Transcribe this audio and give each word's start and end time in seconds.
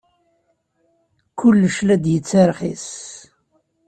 Kullec 1.37 1.75
la 1.87 1.95
d-yettirxis. 2.03 2.87